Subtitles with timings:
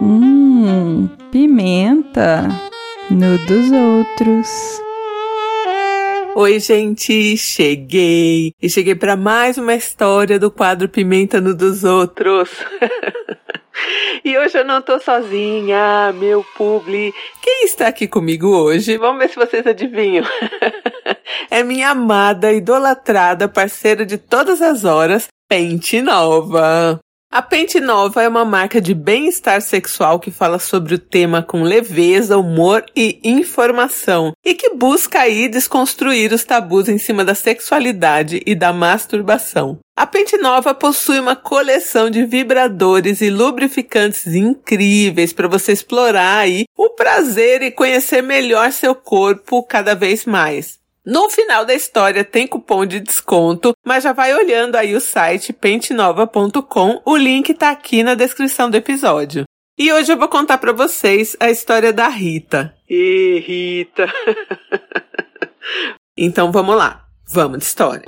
[0.00, 2.46] Hum, pimenta
[3.10, 4.80] no dos outros.
[6.36, 8.52] Oi, gente, cheguei.
[8.62, 12.48] E cheguei para mais uma história do quadro Pimenta no dos outros.
[14.24, 17.12] e hoje eu não tô sozinha, meu publi.
[17.42, 18.96] Quem está aqui comigo hoje?
[18.98, 20.24] Vamos ver se vocês adivinham.
[21.50, 27.00] é minha amada, idolatrada, parceira de todas as horas, Pente Nova.
[27.30, 31.62] A Pente Nova é uma marca de bem-estar sexual que fala sobre o tema com
[31.62, 38.42] leveza, humor e informação e que busca aí desconstruir os tabus em cima da sexualidade
[38.46, 39.78] e da masturbação.
[39.94, 46.64] A Pente Nova possui uma coleção de vibradores e lubrificantes incríveis para você explorar aí
[46.74, 50.78] o prazer e conhecer melhor seu corpo cada vez mais.
[51.08, 55.54] No final da história tem cupom de desconto, mas já vai olhando aí o site
[55.54, 59.44] pentenova.com, o link tá aqui na descrição do episódio.
[59.78, 62.74] E hoje eu vou contar para vocês a história da Rita.
[62.86, 64.12] E Rita.
[66.14, 67.06] então vamos lá.
[67.32, 68.04] Vamos de história.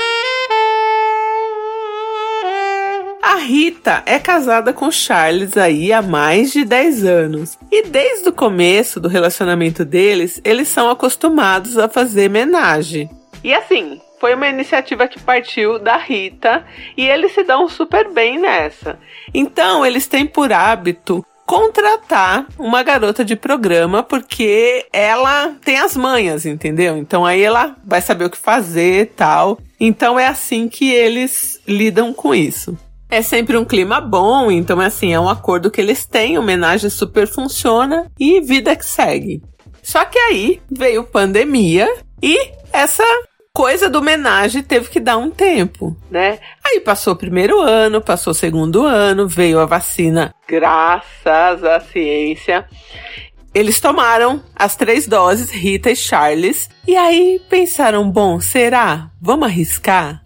[3.41, 7.59] Rita é casada com Charles aí há mais de 10 anos.
[7.71, 13.11] E desde o começo do relacionamento deles, eles são acostumados a fazer menagem.
[13.43, 16.65] E assim, foi uma iniciativa que partiu da Rita
[16.97, 18.99] e eles se dão super bem nessa.
[19.33, 26.47] Então, eles têm por hábito contratar uma garota de programa porque ela tem as manhas,
[26.47, 26.97] entendeu?
[26.97, 29.59] Então aí ela vai saber o que fazer, tal.
[29.81, 32.79] Então é assim que eles lidam com isso.
[33.11, 37.27] É sempre um clima bom, então assim, é um acordo que eles têm, homenagem super
[37.27, 39.43] funciona e vida que segue.
[39.83, 43.03] Só que aí veio pandemia e essa
[43.53, 46.39] coisa do homenagem teve que dar um tempo, né?
[46.65, 52.65] Aí passou o primeiro ano, passou o segundo ano, veio a vacina, graças à ciência.
[53.53, 59.11] Eles tomaram as três doses, Rita e Charles, e aí pensaram: bom, será?
[59.21, 60.23] Vamos arriscar?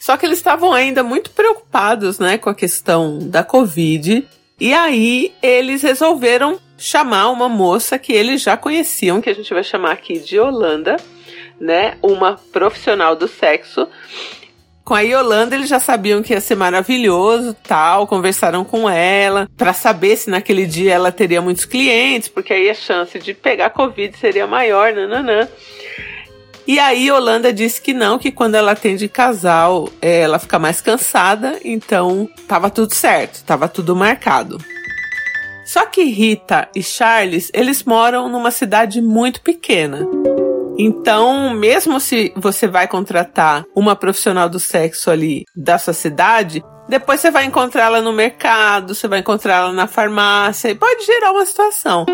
[0.00, 4.26] Só que eles estavam ainda muito preocupados, né, com a questão da Covid.
[4.58, 9.62] E aí eles resolveram chamar uma moça que eles já conheciam, que a gente vai
[9.62, 10.96] chamar aqui de Yolanda,
[11.60, 13.86] né, uma profissional do sexo.
[14.82, 19.74] Com a Yolanda eles já sabiam que ia ser maravilhoso, tal, conversaram com ela para
[19.74, 24.16] saber se naquele dia ela teria muitos clientes, porque aí a chance de pegar Covid
[24.16, 25.46] seria maior, nananã.
[26.70, 30.80] E aí Holanda disse que não, que quando ela atende casal, é, ela fica mais
[30.80, 34.56] cansada, então tava tudo certo, tava tudo marcado.
[35.66, 40.06] Só que Rita e Charles, eles moram numa cidade muito pequena.
[40.78, 47.18] Então, mesmo se você vai contratar uma profissional do sexo ali da sua cidade, depois
[47.18, 52.06] você vai encontrá-la no mercado, você vai encontrá-la na farmácia e pode gerar uma situação.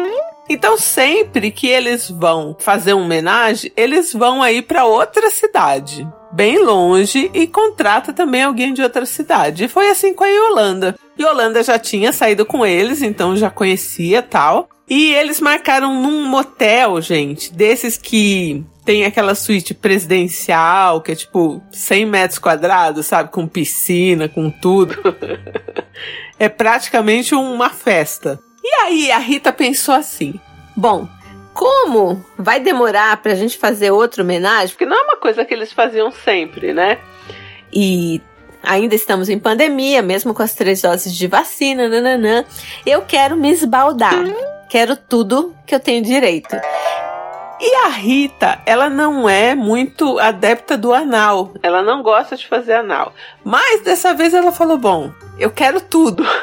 [0.48, 6.58] Então, sempre que eles vão fazer uma homenagem, eles vão aí para outra cidade, bem
[6.62, 9.64] longe, e contrata também alguém de outra cidade.
[9.64, 10.96] E foi assim com a Yolanda.
[11.18, 14.68] Yolanda já tinha saído com eles, então já conhecia tal.
[14.88, 21.60] E eles marcaram num motel, gente, desses que tem aquela suíte presidencial, que é tipo
[21.72, 23.32] 100 metros quadrados, sabe?
[23.32, 24.94] Com piscina, com tudo.
[26.38, 28.38] é praticamente uma festa.
[28.66, 30.40] E aí a Rita pensou assim:
[30.74, 31.08] bom,
[31.54, 34.70] como vai demorar pra gente fazer outra homenagem?
[34.70, 36.98] Porque não é uma coisa que eles faziam sempre, né?
[37.72, 38.20] E
[38.60, 42.44] ainda estamos em pandemia, mesmo com as três doses de vacina, nananã.
[42.84, 44.24] Eu quero me esbaldar.
[44.68, 46.56] Quero tudo que eu tenho direito.
[47.60, 51.52] E a Rita, ela não é muito adepta do anal.
[51.62, 53.14] Ela não gosta de fazer anal.
[53.44, 56.26] Mas dessa vez ela falou: bom, eu quero tudo.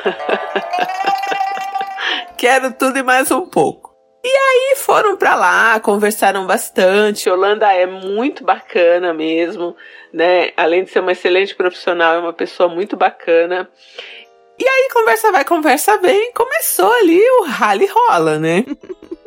[2.38, 3.94] Quero tudo e mais um pouco.
[4.24, 7.30] E aí foram para lá, conversaram bastante.
[7.30, 9.76] Holanda é muito bacana mesmo,
[10.14, 10.52] né?
[10.56, 13.70] Além de ser uma excelente profissional, é uma pessoa muito bacana.
[14.58, 18.64] E aí conversa vai, conversa vem, começou ali o rally rola, né?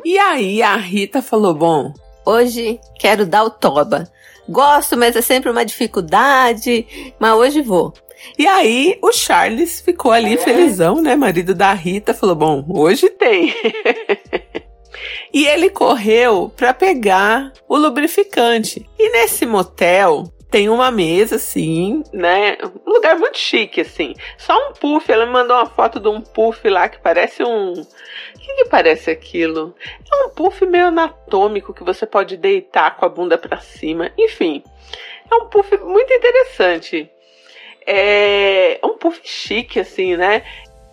[0.03, 1.93] e aí a Rita falou: "Bom,
[2.25, 4.05] hoje quero dar o toba.
[4.49, 7.93] Gosto, mas é sempre uma dificuldade, mas hoje vou.
[8.37, 10.37] E aí o Charles ficou ali é.
[10.37, 11.15] felizão, né?
[11.15, 13.53] Marido da Rita, falou: "Bom, hoje tem".
[15.33, 18.87] e ele correu para pegar o lubrificante.
[18.97, 22.57] E nesse motel tem uma mesa, assim, né?
[22.85, 24.13] Um lugar muito chique, assim.
[24.37, 25.11] Só um puff.
[25.11, 27.73] Ela me mandou uma foto de um puff lá que parece um.
[27.73, 27.85] O
[28.39, 29.75] que, que parece aquilo?
[30.11, 34.11] É um puff meio anatômico que você pode deitar com a bunda para cima.
[34.17, 34.63] Enfim,
[35.29, 37.09] é um puff muito interessante
[37.87, 40.43] é um puff chique, assim, né?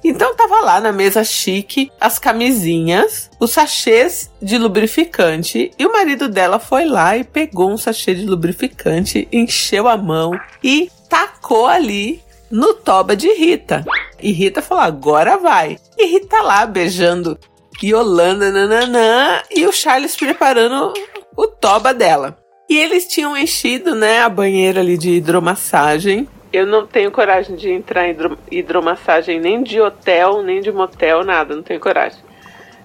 [0.05, 6.29] Então tava lá na mesa chique as camisinhas, os sachês de lubrificante e o marido
[6.29, 12.23] dela foi lá e pegou um sachê de lubrificante, encheu a mão e tacou ali
[12.51, 13.83] no toba de Rita.
[14.21, 15.79] E Rita falou: agora vai.
[15.99, 17.39] E Rita lá beijando
[17.83, 20.93] Yolanda, nananã, e o Charles preparando
[21.35, 22.39] o toba dela.
[22.69, 27.69] E eles tinham enchido, né, a banheira ali de hidromassagem eu não tenho coragem de
[27.69, 28.17] entrar em
[28.51, 32.21] hidromassagem nem de hotel, nem de motel, nada, não tenho coragem.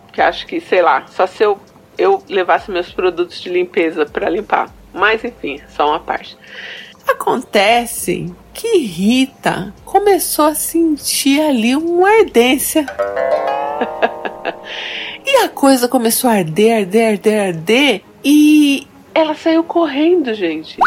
[0.05, 1.59] Porque acho que, sei lá, só se eu,
[1.95, 4.73] eu levasse meus produtos de limpeza para limpar.
[4.91, 6.35] Mas enfim, só uma parte.
[7.07, 12.87] Acontece que Rita começou a sentir ali uma ardência.
[15.23, 18.01] e a coisa começou a arder, arder, arder, arder.
[18.23, 20.77] E ela saiu correndo, gente.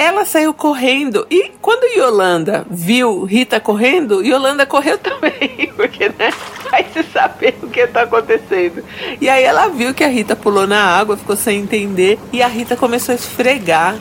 [0.00, 6.32] Ela saiu correndo e quando Yolanda viu Rita correndo, Yolanda correu também, porque né,
[6.70, 8.82] vai se saber o que tá acontecendo.
[9.20, 12.46] E aí ela viu que a Rita pulou na água, ficou sem entender e a
[12.46, 13.98] Rita começou a esfregar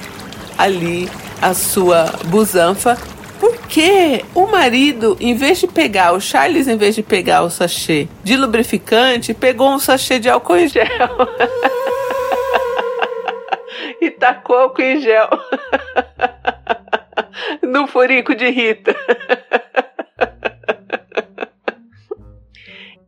[0.58, 1.10] ali
[1.42, 2.98] a sua busanfa
[3.38, 8.08] porque o marido, em vez de pegar, o Charles, em vez de pegar o sachê
[8.24, 10.86] de lubrificante, pegou um sachê de álcool em gel.
[14.02, 15.30] e tacou álcool em gel
[17.64, 18.96] no furico de Rita.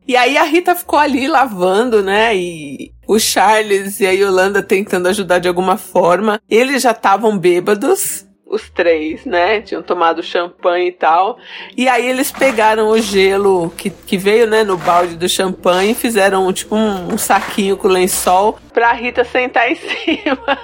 [0.08, 2.36] E aí a Rita ficou ali lavando, né?
[2.36, 6.42] E o Charles e a Yolanda tentando ajudar de alguma forma.
[6.50, 9.62] Eles já estavam bêbados os três, né?
[9.62, 11.38] Tinham tomado champanhe e tal.
[11.76, 15.96] E aí eles pegaram o gelo que, que veio, né, no balde do champanhe e
[15.96, 20.60] fizeram tipo um, um saquinho com lençol pra Rita sentar em cima.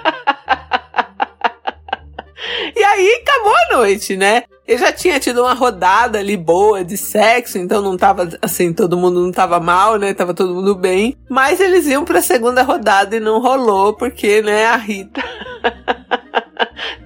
[2.76, 4.44] e aí acabou a noite, né?
[4.66, 8.98] Eu já tinha tido uma rodada ali boa de sexo, então não tava assim, todo
[8.98, 10.12] mundo não tava mal, né?
[10.12, 11.16] Tava todo mundo bem.
[11.26, 15.24] Mas eles iam pra segunda rodada e não rolou, porque, né, a Rita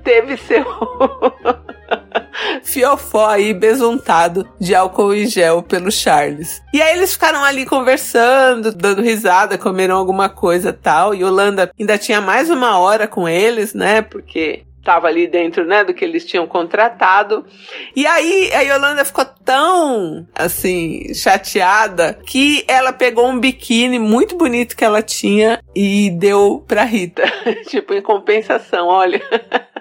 [0.02, 0.64] teve seu
[2.62, 6.62] fiofó aí besuntado de álcool e gel pelo Charles.
[6.72, 11.14] E aí eles ficaram ali conversando, dando risada, comeram alguma coisa tal.
[11.14, 14.02] E Holanda ainda tinha mais uma hora com eles, né?
[14.02, 17.46] Porque estava ali dentro, né, do que eles tinham contratado.
[17.94, 24.76] E aí a Yolanda ficou tão, assim, chateada que ela pegou um biquíni muito bonito
[24.76, 27.22] que ela tinha e deu pra Rita.
[27.70, 29.22] tipo, em compensação, olha.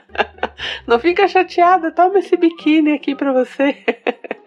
[0.85, 3.77] Não fica chateada, toma esse biquíni aqui pra você.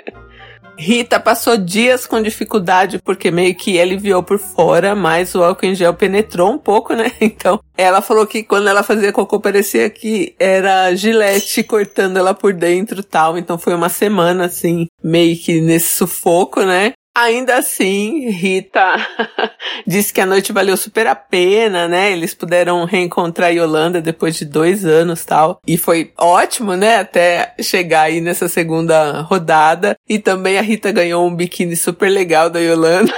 [0.77, 5.67] Rita passou dias com dificuldade porque meio que ele viu por fora, mas o álcool
[5.67, 7.11] em gel penetrou um pouco, né?
[7.21, 12.53] Então, ela falou que quando ela fazia cocô parecia que era gilete cortando ela por
[12.53, 13.37] dentro tal.
[13.39, 16.93] Então foi uma semana assim, meio que nesse sufoco, né?
[17.17, 18.97] Ainda assim, Rita
[19.87, 22.11] disse que a noite valeu super a pena, né?
[22.11, 25.61] Eles puderam reencontrar Yolanda depois de dois anos tal.
[25.65, 26.97] E foi ótimo, né?
[26.97, 29.97] Até chegar aí nessa segunda rodada.
[30.09, 33.15] E também a Rita ganhou um biquíni super legal da Yolanda.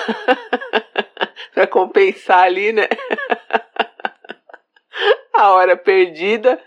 [1.55, 2.89] pra compensar ali, né?
[5.35, 6.61] a hora perdida.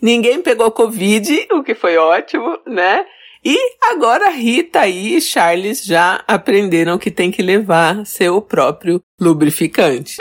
[0.00, 3.06] Ninguém pegou Covid, o que foi ótimo, né?
[3.44, 3.58] E
[3.90, 10.18] agora Rita e Charles já aprenderam que tem que levar seu próprio lubrificante.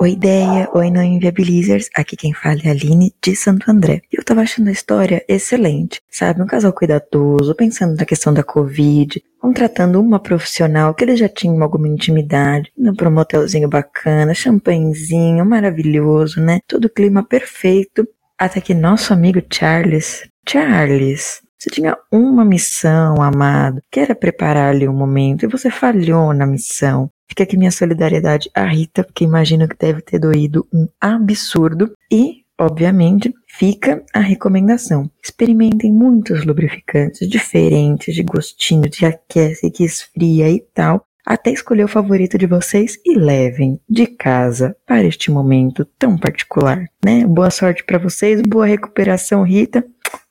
[0.00, 0.68] Oi, ideia!
[0.74, 1.88] Oi, não inviabilizers!
[1.94, 4.00] Aqui quem fala é a Aline de Santo André.
[4.10, 6.42] Eu tava achando a história excelente, sabe?
[6.42, 11.62] Um casal cuidadoso, pensando na questão da Covid, contratando uma profissional que eles já tinham
[11.62, 16.58] alguma intimidade, indo pra um motelzinho bacana, champanhezinho maravilhoso, né?
[16.66, 18.08] Todo clima perfeito.
[18.40, 24.88] Até que nosso amigo Charles, Charles, você tinha uma missão, amado, que era preparar ali
[24.88, 27.10] um momento e você falhou na missão.
[27.28, 31.92] Fica aqui minha solidariedade à Rita, porque imagino que deve ter doído um absurdo.
[32.10, 35.10] E, obviamente, fica a recomendação.
[35.22, 41.88] Experimentem muitos lubrificantes diferentes, de gostinho, de aquece, que esfria e tal, até escolher o
[41.88, 47.24] favorito de vocês e levem de casa para este momento tão particular, né?
[47.26, 49.84] Boa sorte para vocês, boa recuperação, Rita.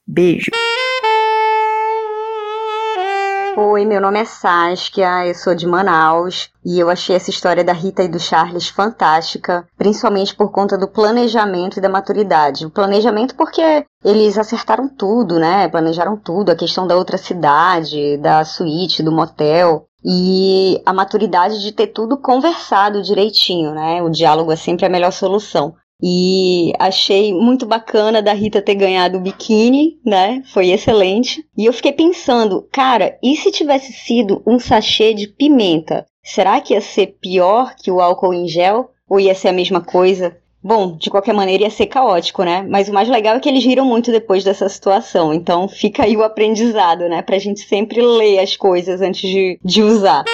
[0.08, 0.52] Beijo.
[3.62, 7.74] Oi, meu nome é Saskia, eu sou de Manaus e eu achei essa história da
[7.74, 12.66] Rita e do Charles fantástica, principalmente por conta do planejamento e da maturidade.
[12.66, 15.68] O planejamento porque eles acertaram tudo, né?
[15.68, 21.72] Planejaram tudo, a questão da outra cidade, da suíte, do motel e a maturidade de
[21.72, 24.02] ter tudo conversado direitinho, né?
[24.02, 25.76] O diálogo é sempre a melhor solução.
[26.02, 30.42] E achei muito bacana da Rita ter ganhado o biquíni, né?
[30.54, 31.44] Foi excelente.
[31.58, 36.06] E eu fiquei pensando, cara, e se tivesse sido um sachê de pimenta?
[36.24, 38.92] Será que ia ser pior que o álcool em gel?
[39.10, 40.38] Ou ia ser a mesma coisa?
[40.62, 42.66] Bom, de qualquer maneira ia ser caótico, né?
[42.70, 45.34] Mas o mais legal é que eles riram muito depois dessa situação.
[45.34, 47.22] Então fica aí o aprendizado, né?
[47.22, 50.26] Pra gente sempre ler as coisas antes de, de usar.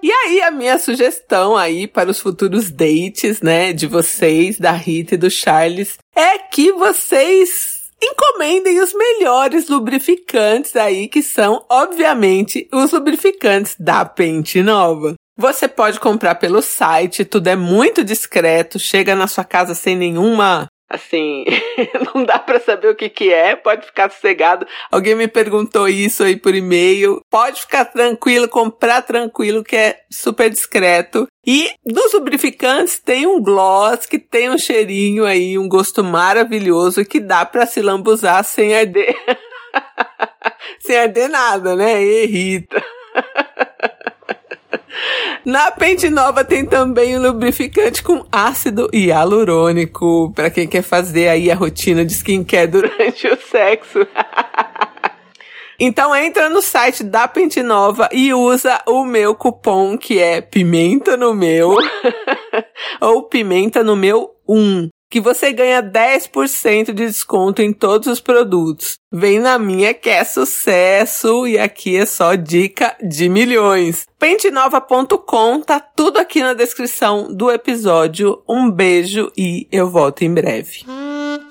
[0.00, 5.16] E aí, a minha sugestão aí para os futuros dates, né, de vocês, da Rita
[5.16, 12.92] e do Charles, é que vocês encomendem os melhores lubrificantes aí, que são, obviamente, os
[12.92, 15.14] lubrificantes da Pente Nova.
[15.38, 20.68] Você pode comprar pelo site, tudo é muito discreto, chega na sua casa sem nenhuma
[20.90, 21.44] Assim,
[22.14, 24.66] não dá para saber o que que é, pode ficar sossegado.
[24.90, 27.20] Alguém me perguntou isso aí por e-mail.
[27.30, 31.26] Pode ficar tranquilo, comprar tranquilo, que é super discreto.
[31.46, 37.20] E dos lubrificantes tem um gloss que tem um cheirinho aí, um gosto maravilhoso que
[37.20, 39.14] dá para se lambuzar sem arder.
[40.80, 42.02] sem arder nada, né?
[42.02, 42.82] Irrita.
[45.44, 51.50] Na Pente Nova tem também o lubrificante com ácido hialurônico, para quem quer fazer aí
[51.50, 54.06] a rotina de skincare durante o sexo.
[55.80, 61.16] Então entra no site da Pente Nova e usa o meu cupom que é pimenta
[61.16, 61.76] no meu.
[63.00, 68.98] Ou pimenta no meu 1 que você ganha 10% de desconto em todos os produtos.
[69.10, 74.04] Vem na minha que é sucesso e aqui é só dica de milhões.
[74.18, 78.42] Pentenova.com tá tudo aqui na descrição do episódio.
[78.46, 80.84] Um beijo e eu volto em breve.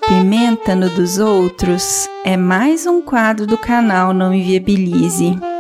[0.07, 5.56] Pimenta no dos outros é mais um quadro do canal Não Inviabilize.